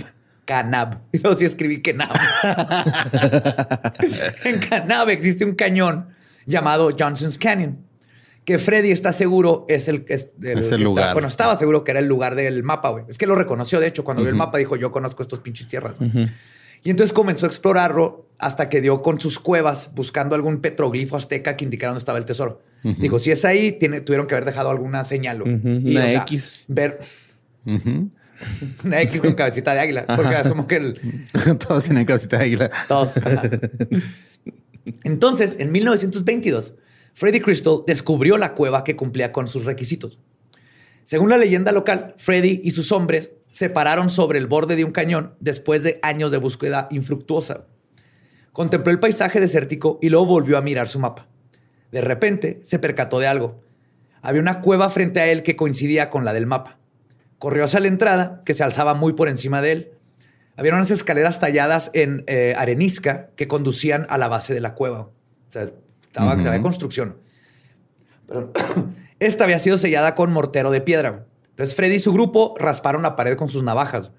[0.46, 1.00] Canab.
[1.14, 2.16] Yo sí escribí Canab.
[4.46, 6.10] en Canab existe un cañón
[6.46, 7.87] llamado Johnson's Canyon,
[8.48, 11.12] que Freddy está seguro es el, es el- Es el está- lugar.
[11.12, 13.04] bueno, estaba seguro que era el lugar del mapa, güey.
[13.10, 15.68] Es que lo reconoció, de hecho, cuando vio el mapa dijo, yo conozco estos pinches
[15.68, 15.96] tierras.
[16.00, 16.10] güey".
[16.82, 21.58] Y entonces comenzó a explorarlo hasta que dio con sus cuevas buscando algún petroglifo azteca
[21.58, 22.62] que indicara dónde estaba el tesoro.
[22.84, 25.44] Dijo, si es ahí, tiene, tuvieron que haber dejado alguna señal.
[25.46, 26.64] Y, una o sea, X.
[26.70, 27.00] Ver
[28.86, 30.06] una X con cabecita de águila.
[30.08, 31.02] Porque asumo que el,
[31.68, 32.72] Todos tienen cabecita de águila.
[32.88, 33.18] todos.
[33.18, 33.42] ajá.
[35.04, 36.76] Entonces, en 1922,
[37.18, 40.20] Freddy Crystal descubrió la cueva que cumplía con sus requisitos.
[41.04, 44.92] Según la leyenda local, Freddy y sus hombres se pararon sobre el borde de un
[44.92, 47.66] cañón después de años de búsqueda infructuosa.
[48.52, 51.28] Contempló el paisaje desértico y luego volvió a mirar su mapa.
[51.92, 53.64] De repente, se percató de algo.
[54.22, 56.78] Había una cueva frente a él que coincidía con la del mapa.
[57.40, 59.92] Corrió hacia la entrada, que se alzaba muy por encima de él.
[60.56, 65.00] Había unas escaleras talladas en eh, arenisca que conducían a la base de la cueva.
[65.00, 65.14] O
[65.50, 65.72] sea,
[66.18, 66.48] estaba Ujú.
[66.48, 67.18] había construcción.
[68.28, 68.52] Pero
[69.20, 71.26] esta había sido sellada con mortero de piedra.
[71.52, 74.12] Entonces Freddy y su grupo rasparon la pared con sus navajas.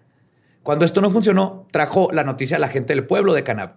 [0.63, 3.75] Cuando esto no funcionó, trajo la noticia a la gente del pueblo de Canab.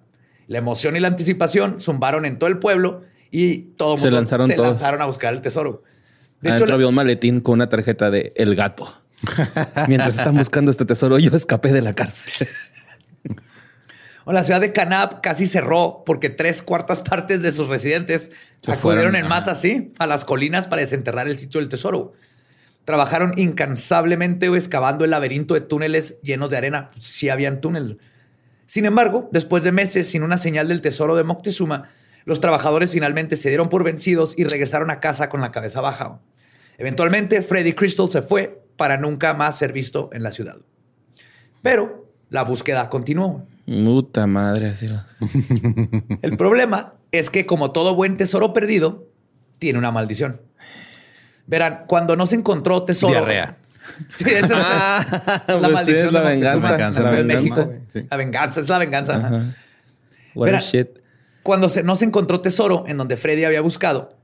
[0.47, 4.47] La emoción y la anticipación zumbaron en todo el pueblo y todo Se mundo lanzaron
[4.49, 4.69] se todos.
[4.69, 5.83] lanzaron a buscar el tesoro.
[6.41, 8.91] De hecho, Adentro había un maletín con una tarjeta de El Gato.
[9.87, 12.47] Mientras están buscando este tesoro, yo escapé de la cárcel.
[14.25, 18.31] Bueno, la ciudad de Canab casi cerró porque tres cuartas partes de sus residentes
[18.61, 22.13] Se acudieron fueron, en masa así a las colinas para desenterrar el sitio del tesoro.
[22.85, 26.91] Trabajaron incansablemente excavando el laberinto de túneles llenos de arena.
[26.99, 27.97] Sí habían túneles.
[28.65, 31.89] Sin embargo, después de meses sin una señal del tesoro de Moctezuma,
[32.25, 36.19] los trabajadores finalmente se dieron por vencidos y regresaron a casa con la cabeza baja.
[36.77, 40.57] Eventualmente, Freddy Crystal se fue para nunca más ser visto en la ciudad.
[41.61, 43.45] Pero la búsqueda continuó.
[43.85, 45.01] Puta madre, así lo-
[46.21, 49.07] El problema es que como todo buen tesoro perdido,
[49.59, 50.41] tiene una maldición.
[51.47, 53.13] Verán, cuando no se encontró tesoro...
[53.13, 53.57] Diarrea.
[54.15, 56.77] Sí, esa es Ah, la pues maldición sí, es la de venganza.
[56.77, 57.65] La la en venganza, México.
[57.65, 58.07] güey, sí.
[58.09, 59.41] La venganza, es la venganza.
[60.35, 60.87] a shit.
[61.43, 64.15] Cuando se- no se encontró tesoro en donde Freddy había buscado,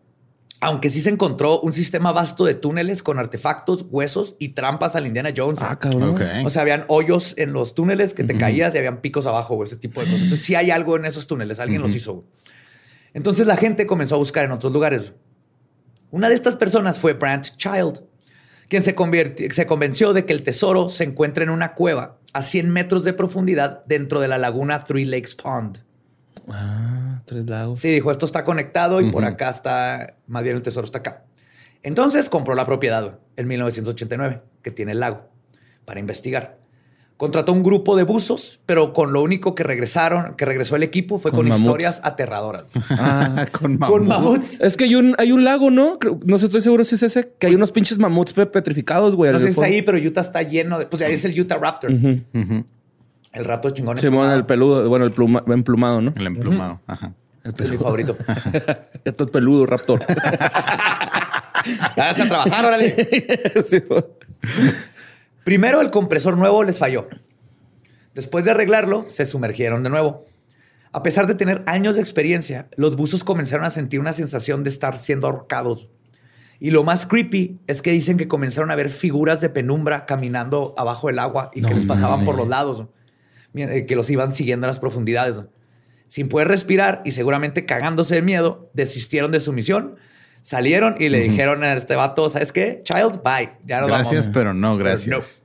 [0.60, 5.06] aunque sí se encontró un sistema vasto de túneles con artefactos, huesos y trampas al
[5.06, 5.60] Indiana Jones.
[5.62, 6.16] Ah, cabrón.
[6.46, 9.68] O sea, habían hoyos en los túneles que te caías y habían picos abajo, güey,
[9.68, 10.24] ese tipo de cosas.
[10.24, 12.26] Entonces, sí hay algo en esos túneles, alguien los hizo.
[13.14, 15.14] Entonces, la gente comenzó a buscar en otros lugares.
[16.10, 18.04] Una de estas personas fue Brant Child,
[18.68, 18.96] quien se,
[19.52, 23.14] se convenció de que el tesoro se encuentra en una cueva a 100 metros de
[23.14, 25.87] profundidad dentro de la laguna Three Lakes Pond.
[26.50, 27.80] Ah, tres lagos.
[27.80, 31.24] Sí, dijo, esto está conectado y por acá está, más bien el tesoro está acá.
[31.84, 35.30] Entonces compró la propiedad en 1989, que tiene el lago,
[35.86, 36.58] para investigar.
[37.18, 41.18] Contrató un grupo de buzos, pero con lo único que regresaron, que regresó el equipo
[41.18, 41.64] fue Con con, mamuts.
[41.64, 42.66] historias aterradoras.
[42.92, 43.48] Ah.
[43.52, 43.90] con mamut.
[43.98, 44.60] con mamuts.
[44.62, 45.98] Es que hay un, hay un lago, ¿no?
[45.98, 49.16] Creo- No sé, estoy seguro si es ese, que hay unos pinches mamuts pe- petrificados,
[49.16, 49.32] güey.
[49.32, 50.86] No sé si es ahí, pero Utah está lleno de...
[50.86, 51.92] Pues ahí es el Utah Raptor.
[51.92, 52.66] Ujú.
[53.34, 53.98] El rato chingón.
[53.98, 56.14] Simón, el peludo, bueno, el pluma- emplumado, ¿no?
[56.16, 56.82] El emplumado.
[56.88, 57.14] Ajá.
[57.44, 58.16] Este es mi favorito.
[59.06, 60.00] Esto es peludo, Raptor.
[61.96, 62.96] Vas a trabajar, órale.
[63.68, 63.82] Sí.
[65.44, 67.08] Primero, el compresor nuevo les falló.
[68.14, 70.26] Después de arreglarlo, se sumergieron de nuevo.
[70.92, 74.70] A pesar de tener años de experiencia, los buzos comenzaron a sentir una sensación de
[74.70, 75.90] estar siendo ahorcados.
[76.60, 80.74] Y lo más creepy es que dicen que comenzaron a ver figuras de penumbra caminando
[80.78, 82.84] abajo del agua y que les pasaban por los lados,
[83.54, 85.42] que los iban siguiendo a las profundidades.
[86.08, 89.96] Sin poder respirar y seguramente cagándose de miedo, desistieron de su misión,
[90.42, 92.82] salieron y le dijeron a este vato, ¿sabes qué?
[92.84, 93.52] Child, bye.
[93.66, 94.34] Ya nos Gracias, vamos.
[94.34, 95.44] pero no, gracias.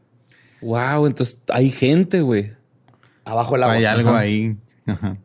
[0.61, 2.53] Wow, entonces hay gente, güey.
[3.25, 3.75] Abajo del agua.
[3.75, 4.19] Hay algo Ajá.
[4.21, 4.57] ahí.
[4.87, 5.17] Ajá.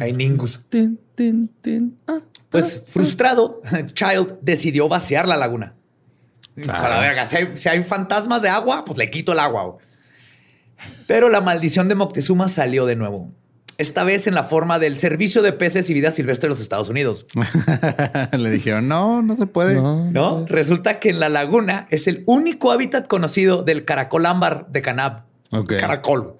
[0.00, 0.62] Hay ningus.
[0.68, 0.98] Tin,
[1.60, 1.98] tin.
[2.08, 3.60] Ah, Pues frustrado,
[3.92, 5.74] Child decidió vaciar la laguna.
[6.56, 6.82] Claro.
[6.82, 9.64] Para la verga, si hay, si hay fantasmas de agua, pues le quito el agua.
[9.64, 9.84] güey.
[11.06, 13.32] Pero la maldición de Moctezuma salió de nuevo.
[13.76, 16.88] Esta vez en la forma del Servicio de Peces y Vida Silvestre de los Estados
[16.88, 17.26] Unidos.
[18.32, 19.74] Le dijeron, no, no se puede.
[19.74, 20.46] no, ¿No?
[20.46, 25.24] Resulta que en la laguna es el único hábitat conocido del caracol ámbar de Canab.
[25.50, 25.74] Ok.
[25.78, 26.36] Caracol.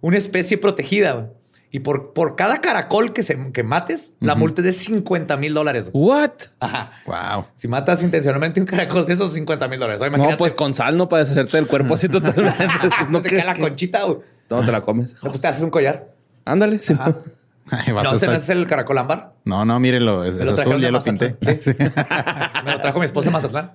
[0.00, 1.32] Una especie protegida.
[1.76, 5.52] Y por, por cada caracol que, se, que mates, la multa es de 50 mil
[5.52, 5.90] dólares.
[5.92, 6.30] What?
[6.58, 6.90] Ajá.
[7.04, 7.44] Wow.
[7.54, 10.00] Si matas intencionalmente un caracol de esos 50 mil dólares.
[10.16, 12.66] No, pues con sal no para deshacerte del cuerpo así totalmente.
[13.02, 14.00] no no, te que- queda la conchita.
[14.48, 15.12] no te la comes.
[15.22, 16.14] No, pues te haces un collar.
[16.46, 16.78] Ándale.
[16.78, 16.94] sí.
[17.70, 19.34] Ay, ¿No a te estar- haces el caracol ámbar?
[19.44, 20.24] No, no, mírelo.
[20.24, 21.36] Es, es azul, ya lo pinté.
[21.60, 21.72] Sí.
[21.78, 23.72] Me lo trajo mi esposa en Mazatlán.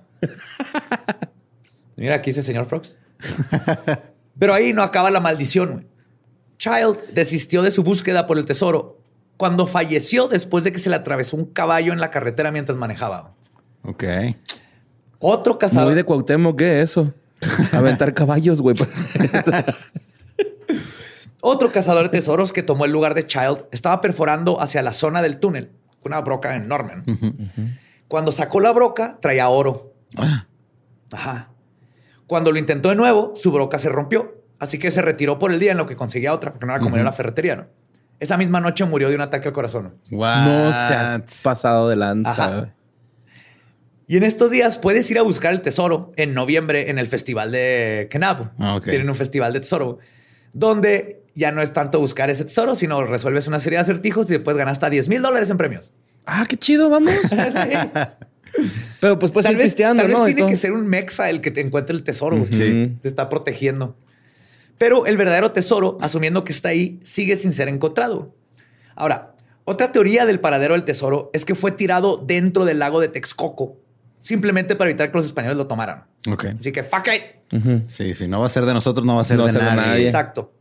[1.94, 2.98] Mira, aquí dice señor Frogs.
[4.40, 5.72] Pero ahí no acaba la maldición.
[5.72, 5.91] güey.
[6.62, 8.96] Child desistió de su búsqueda por el tesoro
[9.36, 13.34] cuando falleció después de que se le atravesó un caballo en la carretera mientras manejaba.
[13.82, 14.04] Ok.
[15.18, 15.86] Otro cazador.
[15.86, 17.12] Muy de Cuauhtémoc, ¿qué es eso?
[17.72, 18.76] Aventar caballos, güey.
[21.40, 25.20] Otro cazador de tesoros que tomó el lugar de Child estaba perforando hacia la zona
[25.20, 25.72] del túnel,
[26.04, 27.02] una broca enorme.
[27.04, 27.18] ¿no?
[28.06, 29.94] Cuando sacó la broca, traía oro.
[30.16, 30.46] Ah,
[31.10, 31.48] Ajá.
[32.28, 34.41] Cuando lo intentó de nuevo, su broca se rompió.
[34.62, 36.80] Así que se retiró por el día en lo que conseguía otra, porque no era
[36.80, 37.66] como ir a la ferretería, ¿no?
[38.20, 39.96] Esa misma noche murió de un ataque al corazón.
[40.12, 40.44] what?
[40.44, 42.30] No seas pasado de lanza.
[42.30, 42.74] Ajá.
[44.06, 47.50] Y en estos días puedes ir a buscar el tesoro en noviembre en el festival
[47.50, 48.52] de Kenab.
[48.60, 48.84] Ah, ok.
[48.84, 49.98] Tienen un festival de tesoro
[50.52, 54.34] donde ya no es tanto buscar ese tesoro, sino resuelves una serie de acertijos y
[54.34, 55.90] después ganas hasta 10 mil dólares en premios.
[56.24, 57.12] Ah, qué chido, vamos.
[59.00, 61.40] Pero pues puedes tal ir vez, pisteando, tal vez tiene que ser un mexa el
[61.40, 62.46] que te encuentre el tesoro.
[62.46, 62.96] Sí.
[63.02, 63.96] Te está protegiendo.
[64.78, 68.34] Pero el verdadero tesoro, asumiendo que está ahí, sigue sin ser encontrado.
[68.94, 73.08] Ahora, otra teoría del paradero del tesoro es que fue tirado dentro del lago de
[73.08, 73.78] Texcoco,
[74.18, 76.04] simplemente para evitar que los españoles lo tomaran.
[76.30, 76.46] Ok.
[76.58, 77.82] Así que fuck it.
[77.86, 79.58] Sí, si no va a ser de nosotros, no va a ser, No va de,
[79.58, 80.06] a ser de nadie.
[80.06, 80.52] Exacto.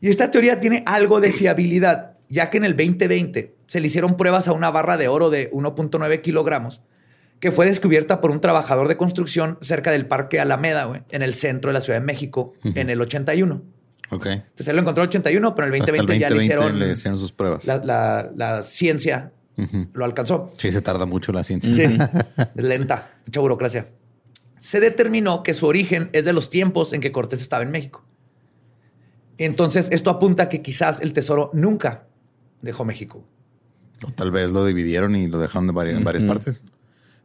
[0.00, 4.16] Y esta teoría tiene algo de fiabilidad, ya que en el 2020 se le hicieron
[4.16, 6.80] pruebas a una barra de oro de 1.9 kilogramos
[7.40, 11.34] que fue descubierta por un trabajador de construcción cerca del Parque Alameda, güey, en el
[11.34, 13.62] centro de la Ciudad de México, en el 81.
[14.10, 14.26] Ok.
[14.26, 16.34] Entonces él lo encontró en el 81, pero en el Hasta 2020, el ya le
[16.34, 17.66] 2020 hicieron, le hicieron sus pruebas.
[17.66, 19.32] la, la- la ciencia
[19.92, 20.52] lo alcanzó.
[20.58, 21.74] Sí, se tarda mucho la ciencia.
[21.74, 21.82] Sí.
[21.82, 23.86] Es lenta, mucha burocracia.
[24.58, 28.04] Se determinó que su origen es de los tiempos en que Cortés estaba en México.
[29.38, 32.06] Entonces, esto apunta a que quizás el tesoro nunca
[32.60, 33.24] dejó México.
[34.06, 36.62] O tal vez lo dividieron y lo dejaron de vari- en varias partes.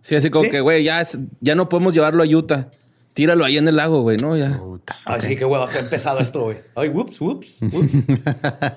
[0.05, 0.51] Sí, así como Sí.
[0.51, 2.67] que, güey, ya, es- ya no podemos llevarlo a Utah.
[3.15, 4.37] Tíralo ahí en el lago, güey, ¿no?
[4.37, 4.55] Ya.
[4.59, 4.97] Puta.
[5.05, 6.57] Así que, huevo, está empezado esto, güey.
[6.75, 7.91] Ay, whoops, whoops, whoops.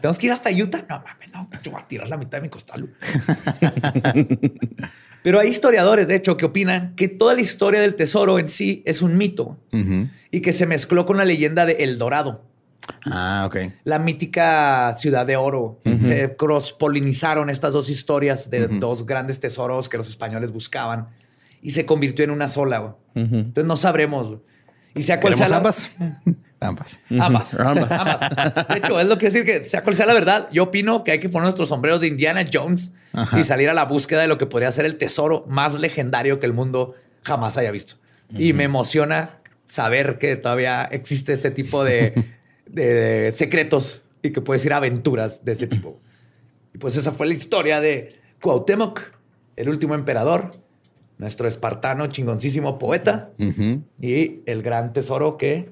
[0.00, 0.86] Tenemos que ir hasta Utah.
[0.88, 2.88] No mames, no, yo voy a tirar la mitad de mi costal.
[5.22, 8.82] Pero hay historiadores, de hecho, que opinan que toda la historia del tesoro en sí
[8.86, 9.58] es un mito
[10.30, 12.42] y que se mezcló con la leyenda de El Dorado.
[13.06, 13.56] Ah, ok.
[13.84, 15.80] la mítica ciudad de oro.
[16.00, 21.08] Se cross-polinizaron estas dos historias de dos grandes tesoros que los españoles buscaban
[21.62, 22.96] y se convirtió en una sola.
[23.14, 24.34] Entonces no sabremos.
[24.94, 25.90] Y sea cual sea ¿Queremos la- ambas?
[26.60, 27.00] ambas.
[27.10, 27.54] Ambas.
[27.60, 27.90] Ambas.
[27.92, 28.68] Ambas.
[28.68, 31.12] De hecho, es lo que decir que sea cual sea la verdad, yo opino que
[31.12, 33.38] hay que poner nuestros sombreros de Indiana Jones Ajá.
[33.38, 36.46] y salir a la búsqueda de lo que podría ser el tesoro más legendario que
[36.46, 37.96] el mundo jamás haya visto.
[38.36, 42.12] Y me emociona saber que todavía existe ese tipo de,
[42.70, 46.00] de secretos y que puedes ir a aventuras de ese tipo.
[46.74, 49.00] Y pues esa fue la historia de Cuauhtémoc,
[49.56, 50.52] el último emperador,
[51.18, 53.30] nuestro espartano chingoncísimo poeta
[54.00, 55.70] y el gran tesoro que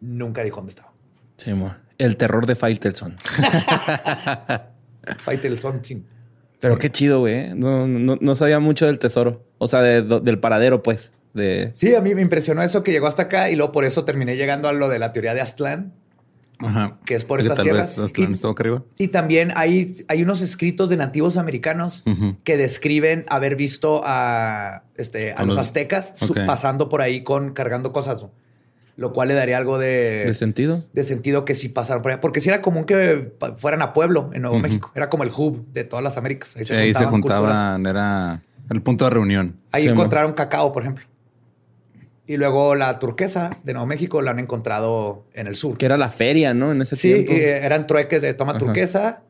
[0.00, 0.92] nunca dijo dónde estaba.
[1.36, 1.52] Sí.
[1.98, 3.16] El terror de Faitelson.
[5.18, 6.04] Faitelson, sí.
[6.60, 7.34] Pero qué chido, güey.
[7.34, 7.52] ¿eh?
[7.54, 9.44] No, no, no sabía mucho del tesoro.
[9.58, 11.12] O sea, de- do- del paradero, pues.
[11.34, 11.72] De...
[11.74, 14.36] Sí, a mí me impresionó eso que llegó hasta acá y luego por eso terminé
[14.36, 15.92] llegando a lo de la teoría de Aztlán.
[16.58, 16.98] Ajá.
[17.04, 17.98] que es por estas tierras.
[18.98, 22.02] Y- también hay, hay unos escritos de nativos americanos
[22.44, 26.14] que describen haber visto a, este, a A los los- aztecas
[26.46, 28.30] pasando por ahí con cargando cosas, ¿no?
[28.98, 30.82] lo cual le daría algo de, ¿De sentido?
[30.94, 32.20] de sentido que sí pasaron por allá.
[32.22, 34.58] Porque sí era común que fueran a Pueblo en Nuevo.
[34.58, 34.90] México.
[34.94, 36.54] Era como el hub de todas las Américas.
[36.58, 37.10] Sí, ahí se culturas.
[37.40, 38.40] juntaban, era
[38.70, 39.56] el punto de reunión.
[39.70, 41.04] Ahí Sí, encontraron cacao, por ejemplo.
[42.28, 45.78] Y luego la turquesa de Nuevo México la han encontrado en el sur.
[45.78, 46.72] Que era la feria, ¿no?
[46.72, 47.32] En ese Sí, tiempo.
[47.32, 48.58] eh, eran trueques de toma Ajá.
[48.58, 49.22] turquesa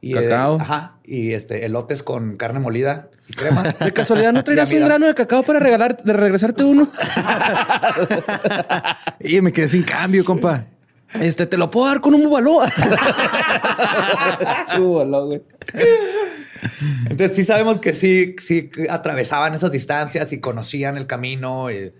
[0.00, 0.58] y eh, Cacao.
[0.60, 3.62] ajá, y este elotes con carne molida y crema.
[3.80, 6.88] De casualidad, ¿no traerás un grano de cacao para regalar, de regresarte uno?
[9.20, 10.64] Y me quedé sin cambio, compa.
[11.20, 12.60] Este, te lo puedo dar con un bubaló.
[14.74, 15.42] Chúbalo, güey.
[17.08, 21.70] Entonces sí sabemos que sí, sí atravesaban esas distancias y conocían el camino.
[21.70, 21.92] Y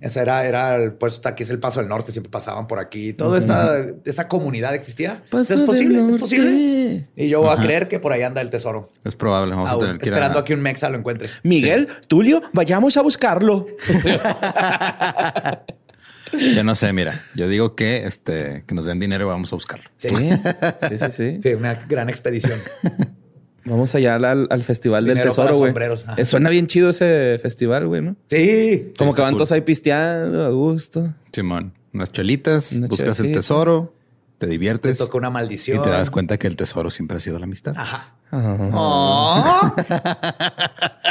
[0.00, 3.12] Ese era, era el, pues aquí es el paso del norte, siempre pasaban por aquí.
[3.12, 5.22] Toda esta esa comunidad existía.
[5.30, 7.06] Paso es posible, es posible.
[7.16, 8.88] Y yo voy a creer que por ahí anda el tesoro.
[9.04, 9.54] Es probable.
[9.54, 10.42] Vamos a tener que ir esperando a...
[10.42, 11.28] a que un mexa lo encuentre.
[11.42, 13.66] Miguel, Tulio, vayamos a buscarlo.
[16.38, 17.24] Yo no sé, mira.
[17.34, 19.90] Yo digo que este que nos den dinero y vamos a buscarlo.
[19.96, 21.40] Sí, sí, sí, sí.
[21.42, 22.60] Sí, una gran expedición.
[23.64, 25.74] Vamos allá al, al Festival del Dinero para Tesoro, güey.
[26.16, 28.16] Eh, Suena bien chido ese festival, güey, ¿no?
[28.28, 28.92] Sí.
[28.98, 29.38] Como que van cool.
[29.40, 31.12] todos ahí pisteando a gusto.
[31.32, 33.94] Simón, unas chelitas, Una buscas el tesoro,
[34.38, 35.82] te Te diviertes toca una y maldición.
[35.82, 37.74] te das cuenta que el tesoro siempre ha sido la amistad.
[37.76, 38.14] Ajá.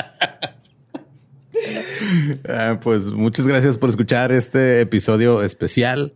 [2.48, 6.14] Ah, pues muchas gracias por escuchar este episodio especial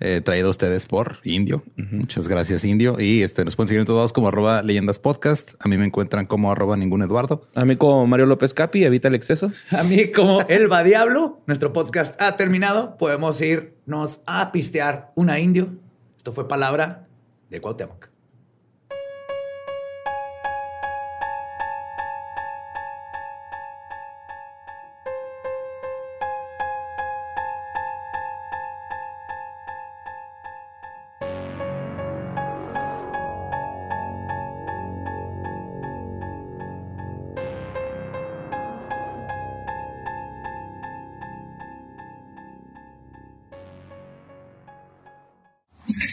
[0.00, 1.64] eh, traído a ustedes por Indio.
[1.76, 2.96] Muchas gracias, Indio.
[3.00, 5.54] Y este nos pueden seguir en todos lados como arroba leyendas podcast.
[5.58, 7.48] A mí me encuentran como arroba ningún Eduardo.
[7.54, 9.52] A mí como Mario López Capi, evita el exceso.
[9.70, 12.96] A mí, como El Va Diablo, nuestro podcast ha terminado.
[12.98, 15.68] Podemos irnos a pistear una indio.
[16.16, 17.06] Esto fue palabra
[17.50, 18.15] de Cuauhtémoc.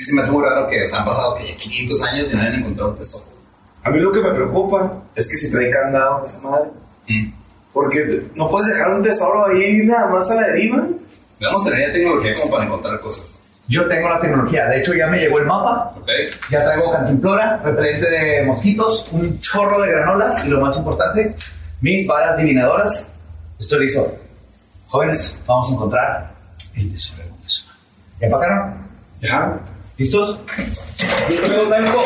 [0.04, 2.30] Sí se me hace muy raro que o sea, han pasado que ya 500 años
[2.32, 3.26] y no hayan encontrado un tesoro.
[3.84, 6.70] A mí lo que me preocupa es que si trae candado esa madre.
[7.08, 7.32] Mm.
[7.74, 10.88] Porque no puedes dejar un tesoro ahí nada más a la deriva.
[11.39, 13.36] Debemos tener ya tecnología como para encontrar cosas.
[13.68, 14.66] Yo tengo la tecnología.
[14.68, 15.94] De hecho, ya me llegó el mapa.
[15.98, 16.10] ¿Ok?
[16.52, 21.36] Ya traigo cantimplora, repelente de mosquitos, un chorro de granolas y lo más importante,
[21.82, 23.10] mis varas adivinadoras.
[23.60, 24.18] Estoy listo.
[24.88, 26.32] Jóvenes, vamos a encontrar
[26.76, 27.24] el tesoro.
[28.20, 28.76] ¿Ya empacaron?
[29.20, 29.60] Ya.
[29.97, 30.39] ¿Listos?
[31.27, 32.03] Técnico.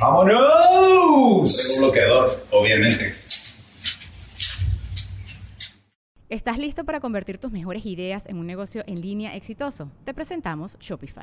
[0.00, 1.56] ¡Vámonos!
[1.56, 3.14] Tengo un bloqueador, obviamente.
[6.28, 9.90] ¿Estás listo para convertir tus mejores ideas en un negocio en línea exitoso?
[10.04, 11.22] Te presentamos Shopify.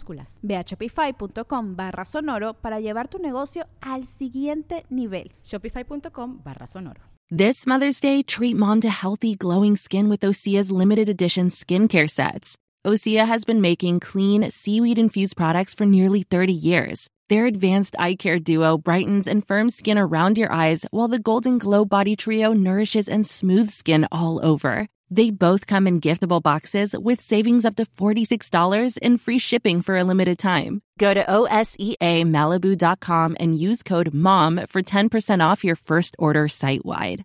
[0.00, 0.38] minúsculas.
[0.42, 5.32] Ve a shopify.com barra sonoro para llevar tu negocio al siguiente nivel.
[5.42, 7.00] Shopify.com barra sonoro.
[7.30, 12.56] This Mother's Day, treat mom to healthy, glowing skin with Osea's limited edition skincare sets.
[12.84, 17.08] Osea has been making clean, seaweed infused products for nearly 30 years.
[17.28, 21.58] Their advanced eye care duo brightens and firms skin around your eyes, while the Golden
[21.58, 24.88] Glow Body Trio nourishes and smooths skin all over.
[25.10, 29.96] They both come in giftable boxes with savings up to $46 and free shipping for
[29.96, 30.80] a limited time.
[30.98, 37.24] Go to OSEAMalibu.com and use code MOM for 10% off your first order site wide.